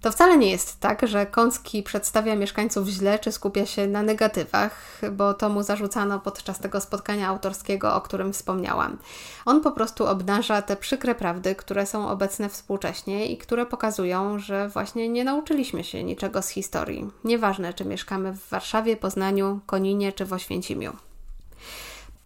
To 0.00 0.12
wcale 0.12 0.38
nie 0.38 0.50
jest 0.50 0.80
tak, 0.80 1.08
że 1.08 1.26
Kącki 1.26 1.82
przedstawia 1.82 2.36
mieszkańców 2.36 2.88
źle 2.88 3.18
czy 3.18 3.32
skupia 3.32 3.66
się 3.66 3.86
na 3.86 4.02
negatywach, 4.02 5.00
bo 5.12 5.34
to 5.34 5.48
mu 5.48 5.62
zarzucano 5.62 6.20
podczas 6.20 6.58
tego 6.58 6.80
spotkania 6.80 7.28
autorskiego, 7.28 7.94
o 7.94 8.00
którym 8.00 8.32
wspomniałam. 8.32 8.98
On 9.44 9.60
po 9.60 9.70
prostu 9.72 10.06
obnaża 10.06 10.62
te 10.62 10.76
przykre 10.76 11.14
prawdy, 11.14 11.54
które 11.54 11.86
są 11.86 12.08
obecne 12.08 12.48
współcześnie 12.48 13.26
i 13.26 13.38
które 13.38 13.66
pokazują, 13.66 14.38
że 14.38 14.68
właśnie 14.68 15.08
nie 15.08 15.24
nauczyliśmy 15.24 15.84
się 15.84 16.04
niczego 16.04 16.42
z 16.42 16.48
historii. 16.48 17.10
Nieważne, 17.24 17.74
czy 17.74 17.84
mieszkamy 17.84 18.32
w 18.32 18.48
Warszawie, 18.48 18.96
Poznaniu, 18.96 19.60
Koninie 19.66 20.12
czy 20.12 20.24
w 20.24 20.32
Oświęcimiu. 20.32 21.09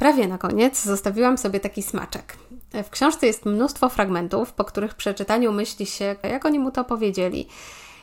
Prawie 0.04 0.28
na 0.28 0.38
koniec 0.38 0.82
zostawiłam 0.82 1.38
sobie 1.38 1.60
taki 1.60 1.82
smaczek. 1.82 2.36
W 2.84 2.90
książce 2.90 3.26
jest 3.26 3.46
mnóstwo 3.46 3.88
fragmentów, 3.88 4.52
po 4.52 4.64
których 4.64 4.94
przeczytaniu 4.94 5.52
myśli 5.52 5.86
się, 5.86 6.16
jak 6.22 6.44
oni 6.44 6.58
mu 6.58 6.70
to 6.70 6.84
powiedzieli. 6.84 7.48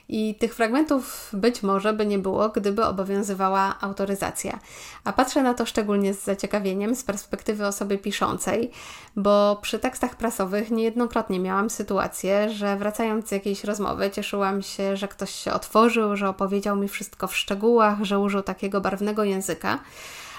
I 0.09 0.35
tych 0.35 0.55
fragmentów 0.55 1.29
być 1.33 1.63
może 1.63 1.93
by 1.93 2.05
nie 2.05 2.19
było, 2.19 2.49
gdyby 2.49 2.85
obowiązywała 2.85 3.75
autoryzacja. 3.81 4.59
A 5.03 5.13
patrzę 5.13 5.43
na 5.43 5.53
to 5.53 5.65
szczególnie 5.65 6.13
z 6.13 6.23
zaciekawieniem 6.23 6.95
z 6.95 7.03
perspektywy 7.03 7.67
osoby 7.67 7.97
piszącej, 7.97 8.71
bo 9.15 9.59
przy 9.61 9.79
tekstach 9.79 10.15
prasowych 10.15 10.71
niejednokrotnie 10.71 11.39
miałam 11.39 11.69
sytuację, 11.69 12.49
że 12.49 12.77
wracając 12.77 13.27
z 13.27 13.31
jakiejś 13.31 13.63
rozmowy, 13.63 14.11
cieszyłam 14.11 14.61
się, 14.61 14.97
że 14.97 15.07
ktoś 15.07 15.31
się 15.31 15.53
otworzył, 15.53 16.15
że 16.15 16.29
opowiedział 16.29 16.75
mi 16.75 16.87
wszystko 16.87 17.27
w 17.27 17.35
szczegółach, 17.35 18.03
że 18.03 18.19
użył 18.19 18.41
takiego 18.41 18.81
barwnego 18.81 19.23
języka. 19.23 19.79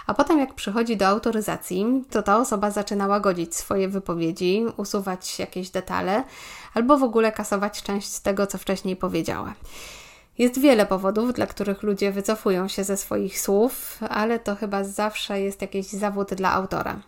A 0.06 0.14
potem, 0.14 0.38
jak 0.38 0.54
przychodzi 0.54 0.96
do 0.96 1.06
autoryzacji, 1.06 2.04
to 2.10 2.22
ta 2.22 2.38
osoba 2.38 2.70
zaczyna 2.70 3.06
łagodzić 3.06 3.54
swoje 3.54 3.88
wypowiedzi, 3.88 4.64
usuwać 4.76 5.38
jakieś 5.38 5.70
detale 5.70 6.24
albo 6.74 6.98
w 6.98 7.02
ogóle 7.02 7.32
kasować 7.32 7.82
część 7.82 8.18
tego, 8.18 8.46
co 8.46 8.58
wcześniej 8.58 8.96
powiedziała. 8.96 9.54
Jest 10.38 10.60
wiele 10.60 10.86
powodów, 10.86 11.32
dla 11.32 11.46
których 11.46 11.82
ludzie 11.82 12.12
wycofują 12.12 12.68
się 12.68 12.84
ze 12.84 12.96
swoich 12.96 13.40
słów, 13.40 13.98
ale 14.08 14.38
to 14.38 14.56
chyba 14.56 14.84
zawsze 14.84 15.40
jest 15.40 15.62
jakiś 15.62 15.86
zawód 15.86 16.34
dla 16.34 16.52
autora. 16.52 17.00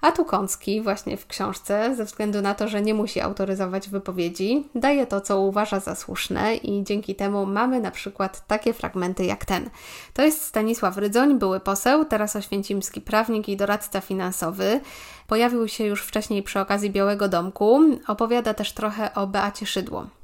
A 0.00 0.12
tu 0.12 0.24
Kącki, 0.24 0.80
właśnie 0.80 1.16
w 1.16 1.26
książce, 1.26 1.96
ze 1.96 2.04
względu 2.04 2.42
na 2.42 2.54
to, 2.54 2.68
że 2.68 2.82
nie 2.82 2.94
musi 2.94 3.20
autoryzować 3.20 3.88
wypowiedzi, 3.88 4.68
daje 4.74 5.06
to, 5.06 5.20
co 5.20 5.40
uważa 5.40 5.80
za 5.80 5.94
słuszne 5.94 6.56
i 6.56 6.84
dzięki 6.84 7.14
temu 7.14 7.46
mamy 7.46 7.80
na 7.80 7.90
przykład 7.90 8.46
takie 8.46 8.72
fragmenty 8.72 9.24
jak 9.24 9.44
ten. 9.44 9.70
To 10.14 10.22
jest 10.22 10.42
Stanisław 10.42 10.96
Rydzoń, 10.96 11.38
były 11.38 11.60
poseł, 11.60 12.04
teraz 12.04 12.36
oświęcimski 12.36 13.00
prawnik 13.00 13.48
i 13.48 13.56
doradca 13.56 14.00
finansowy. 14.00 14.80
Pojawił 15.26 15.68
się 15.68 15.84
już 15.84 16.02
wcześniej 16.02 16.42
przy 16.42 16.60
okazji 16.60 16.90
Białego 16.90 17.28
Domku. 17.28 17.80
Opowiada 18.06 18.54
też 18.54 18.72
trochę 18.72 19.14
o 19.14 19.26
Beacie 19.26 19.66
Szydło. 19.66 20.19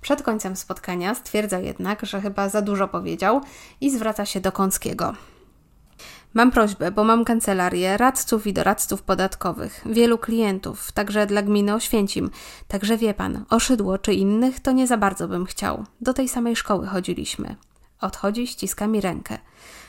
Przed 0.00 0.22
końcem 0.22 0.56
spotkania 0.56 1.14
stwierdza 1.14 1.58
jednak, 1.58 2.06
że 2.06 2.20
chyba 2.20 2.48
za 2.48 2.62
dużo 2.62 2.88
powiedział 2.88 3.40
i 3.80 3.90
zwraca 3.90 4.26
się 4.26 4.40
do 4.40 4.52
Kąckiego. 4.52 5.14
Mam 6.34 6.50
prośbę, 6.50 6.90
bo 6.90 7.04
mam 7.04 7.24
kancelarię, 7.24 7.96
radców 7.96 8.46
i 8.46 8.52
doradców 8.52 9.02
podatkowych, 9.02 9.82
wielu 9.86 10.18
klientów, 10.18 10.92
także 10.92 11.26
dla 11.26 11.42
gminy 11.42 11.74
Oświęcim. 11.74 12.30
Także 12.68 12.96
wie 12.96 13.14
pan, 13.14 13.44
oszydło 13.50 13.98
czy 13.98 14.14
innych 14.14 14.60
to 14.60 14.72
nie 14.72 14.86
za 14.86 14.96
bardzo 14.96 15.28
bym 15.28 15.46
chciał. 15.46 15.84
Do 16.00 16.14
tej 16.14 16.28
samej 16.28 16.56
szkoły 16.56 16.86
chodziliśmy. 16.86 17.56
Odchodzi, 18.00 18.46
ściska 18.46 18.86
mi 18.86 19.00
rękę. 19.00 19.38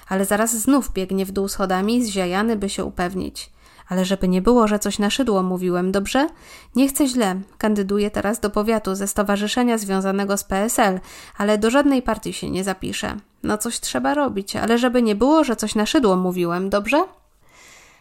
Ale 0.08 0.26
zaraz 0.26 0.56
znów 0.56 0.94
biegnie 0.94 1.26
w 1.26 1.32
dół 1.32 1.48
schodami, 1.48 2.06
zziajany, 2.06 2.56
by 2.56 2.70
się 2.70 2.86
upewnić. 2.86 3.52
Ale 3.90 4.06
żeby 4.06 4.28
nie 4.28 4.42
było, 4.42 4.68
że 4.68 4.80
coś 4.80 5.00
na 5.00 5.10
szydło 5.10 5.44
mówiłem, 5.44 5.92
dobrze? 5.92 6.28
Nie 6.76 6.88
chcę 6.88 7.08
źle. 7.08 7.36
Kandyduję 7.58 8.12
teraz 8.12 8.40
do 8.40 8.50
powiatu 8.50 8.96
ze 8.96 9.08
stowarzyszenia 9.08 9.78
związanego 9.78 10.38
z 10.38 10.44
PSL, 10.44 11.00
ale 11.38 11.58
do 11.58 11.70
żadnej 11.70 12.02
partii 12.02 12.34
się 12.34 12.50
nie 12.50 12.64
zapiszę. 12.64 13.18
No 13.44 13.58
coś 13.58 13.80
trzeba 13.80 14.14
robić, 14.14 14.56
ale 14.56 14.78
żeby 14.78 15.02
nie 15.02 15.16
było, 15.16 15.44
że 15.44 15.56
coś 15.56 15.76
na 15.76 15.86
szydło 15.86 16.16
mówiłem, 16.16 16.70
dobrze? 16.70 17.04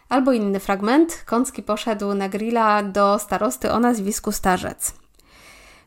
Albo 0.08 0.32
inny 0.32 0.60
fragment. 0.60 1.22
Kącki 1.26 1.62
poszedł 1.62 2.14
na 2.14 2.28
grilla 2.28 2.82
do 2.82 3.18
starosty 3.18 3.72
o 3.72 3.80
nazwisku 3.80 4.32
Starzec. 4.32 4.94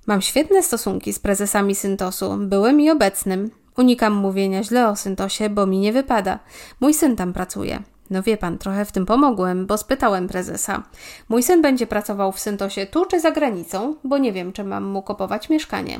Mam 0.08 0.22
świetne 0.22 0.64
stosunki 0.64 1.14
z 1.14 1.20
prezesami 1.20 1.76
Syntosu, 1.76 2.38
byłym 2.40 2.82
i 2.82 2.90
obecnym. 2.90 3.52
Unikam 3.78 4.14
mówienia 4.14 4.64
źle 4.64 4.90
o 4.90 4.96
Syntosie, 4.96 5.50
bo 5.50 5.66
mi 5.66 5.80
nie 5.80 5.94
wypada. 5.94 6.40
Mój 6.80 6.94
syn 6.94 7.16
tam 7.16 7.34
pracuje. 7.34 7.80
No 8.12 8.24
wie 8.24 8.38
pan, 8.38 8.58
trochę 8.58 8.86
w 8.86 8.92
tym 8.92 9.06
pomogłem, 9.06 9.66
bo 9.66 9.78
spytałem 9.78 10.28
prezesa. 10.28 10.84
Mój 11.30 11.44
syn 11.44 11.62
będzie 11.62 11.88
pracował 11.88 12.32
w 12.32 12.40
Syntosie 12.40 12.86
tu 12.86 13.06
czy 13.06 13.20
za 13.20 13.32
granicą, 13.32 13.96
bo 14.04 14.18
nie 14.18 14.34
wiem, 14.34 14.54
czy 14.54 14.64
mam 14.64 14.84
mu 14.84 15.02
kupować 15.02 15.50
mieszkanie. 15.50 16.00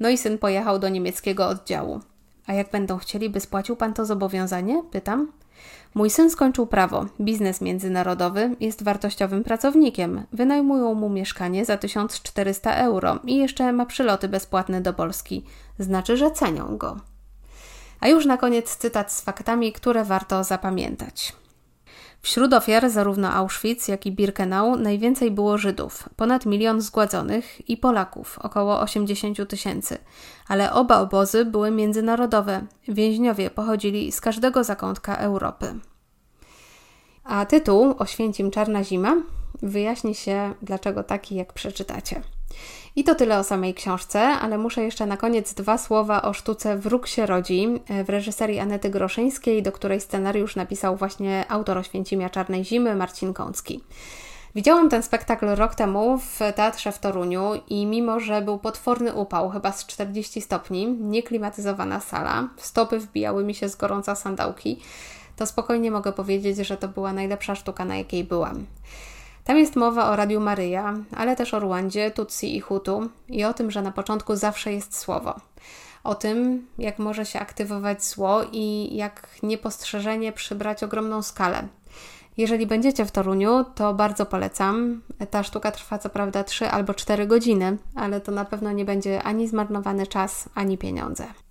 No 0.00 0.08
i 0.08 0.18
syn 0.18 0.38
pojechał 0.38 0.78
do 0.78 0.88
niemieckiego 0.88 1.48
oddziału. 1.48 2.00
A 2.46 2.52
jak 2.52 2.70
będą 2.70 2.98
chcieli, 2.98 3.30
by 3.30 3.40
spłacił 3.40 3.76
pan 3.76 3.94
to 3.94 4.04
zobowiązanie? 4.04 4.82
Pytam. 4.90 5.32
Mój 5.94 6.10
syn 6.10 6.30
skończył 6.30 6.66
prawo, 6.66 7.06
biznes 7.20 7.60
międzynarodowy, 7.60 8.56
jest 8.60 8.82
wartościowym 8.82 9.44
pracownikiem. 9.44 10.22
Wynajmują 10.32 10.94
mu 10.94 11.08
mieszkanie 11.08 11.64
za 11.64 11.76
1400 11.76 12.74
euro 12.74 13.18
i 13.24 13.36
jeszcze 13.36 13.72
ma 13.72 13.86
przyloty 13.86 14.28
bezpłatne 14.28 14.80
do 14.80 14.92
Polski. 14.92 15.44
Znaczy, 15.78 16.16
że 16.16 16.30
cenią 16.30 16.76
go. 16.76 16.96
A 18.00 18.08
już 18.08 18.26
na 18.26 18.36
koniec 18.36 18.76
cytat 18.76 19.12
z 19.12 19.20
faktami, 19.20 19.72
które 19.72 20.04
warto 20.04 20.44
zapamiętać. 20.44 21.41
Wśród 22.22 22.52
ofiar 22.52 22.90
zarówno 22.90 23.32
Auschwitz, 23.32 23.88
jak 23.88 24.06
i 24.06 24.12
Birkenau 24.12 24.76
najwięcej 24.76 25.30
było 25.30 25.58
Żydów, 25.58 26.08
ponad 26.16 26.46
milion 26.46 26.80
zgładzonych 26.80 27.68
i 27.70 27.76
Polaków, 27.76 28.38
około 28.38 28.80
80 28.80 29.48
tysięcy. 29.48 29.98
Ale 30.48 30.72
oba 30.72 31.00
obozy 31.00 31.44
były 31.44 31.70
międzynarodowe. 31.70 32.66
Więźniowie 32.88 33.50
pochodzili 33.50 34.12
z 34.12 34.20
każdego 34.20 34.64
zakątka 34.64 35.16
Europy. 35.16 35.74
A 37.24 37.46
tytuł 37.46 37.94
Oświęcim 37.98 38.50
Czarna 38.50 38.84
Zima 38.84 39.16
wyjaśni 39.62 40.14
się, 40.14 40.54
dlaczego 40.62 41.04
taki, 41.04 41.34
jak 41.34 41.52
przeczytacie. 41.52 42.22
I 42.96 43.04
to 43.04 43.14
tyle 43.14 43.38
o 43.38 43.44
samej 43.44 43.74
książce, 43.74 44.20
ale 44.20 44.58
muszę 44.58 44.82
jeszcze 44.82 45.06
na 45.06 45.16
koniec 45.16 45.54
dwa 45.54 45.78
słowa 45.78 46.22
o 46.22 46.32
sztuce 46.32 46.76
Wróg 46.76 47.06
się 47.06 47.26
rodzi 47.26 47.68
w 48.04 48.08
reżyserii 48.08 48.58
Anety 48.58 48.90
Groszyńskiej, 48.90 49.62
do 49.62 49.72
której 49.72 50.00
scenariusz 50.00 50.56
napisał 50.56 50.96
właśnie 50.96 51.44
autor 51.48 51.78
Oświęcimia 51.78 52.30
Czarnej 52.30 52.64
Zimy, 52.64 52.94
Marcin 52.94 53.34
Kącki. 53.34 53.84
Widziałam 54.54 54.88
ten 54.88 55.02
spektakl 55.02 55.46
rok 55.46 55.74
temu 55.74 56.18
w 56.18 56.38
teatrze 56.54 56.92
w 56.92 56.98
Toruniu 56.98 57.52
i 57.68 57.86
mimo, 57.86 58.20
że 58.20 58.42
był 58.42 58.58
potworny 58.58 59.14
upał, 59.14 59.50
chyba 59.50 59.72
z 59.72 59.86
40 59.86 60.40
stopni, 60.40 60.86
nieklimatyzowana 60.86 62.00
sala, 62.00 62.48
stopy 62.56 62.98
wbijały 62.98 63.44
mi 63.44 63.54
się 63.54 63.68
z 63.68 63.76
gorąca 63.76 64.14
sandałki, 64.14 64.80
to 65.36 65.46
spokojnie 65.46 65.90
mogę 65.90 66.12
powiedzieć, 66.12 66.56
że 66.58 66.76
to 66.76 66.88
była 66.88 67.12
najlepsza 67.12 67.54
sztuka, 67.54 67.84
na 67.84 67.96
jakiej 67.96 68.24
byłam. 68.24 68.66
Tam 69.44 69.58
jest 69.58 69.76
mowa 69.76 70.10
o 70.10 70.16
Radiu 70.16 70.40
Maryja, 70.40 70.94
ale 71.16 71.36
też 71.36 71.54
o 71.54 71.60
Rwandzie, 71.60 72.10
Tutsi 72.10 72.56
i 72.56 72.60
Hutu 72.60 73.08
i 73.28 73.44
o 73.44 73.54
tym, 73.54 73.70
że 73.70 73.82
na 73.82 73.92
początku 73.92 74.36
zawsze 74.36 74.72
jest 74.72 74.98
słowo. 74.98 75.34
O 76.04 76.14
tym, 76.14 76.66
jak 76.78 76.98
może 76.98 77.26
się 77.26 77.40
aktywować 77.40 78.04
zło 78.04 78.40
i 78.52 78.96
jak 78.96 79.28
niepostrzeżenie 79.42 80.32
przybrać 80.32 80.82
ogromną 80.82 81.22
skalę. 81.22 81.68
Jeżeli 82.36 82.66
będziecie 82.66 83.04
w 83.04 83.10
Toruniu, 83.10 83.64
to 83.74 83.94
bardzo 83.94 84.26
polecam. 84.26 85.02
Ta 85.30 85.42
sztuka 85.42 85.70
trwa 85.70 85.98
co 85.98 86.10
prawda 86.10 86.44
3 86.44 86.70
albo 86.70 86.94
4 86.94 87.26
godziny, 87.26 87.76
ale 87.94 88.20
to 88.20 88.32
na 88.32 88.44
pewno 88.44 88.72
nie 88.72 88.84
będzie 88.84 89.22
ani 89.22 89.48
zmarnowany 89.48 90.06
czas, 90.06 90.48
ani 90.54 90.78
pieniądze. 90.78 91.24